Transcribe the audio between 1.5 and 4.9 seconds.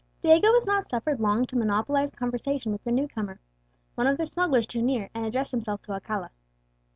monopolize conversation with the new comer. One of the smugglers drew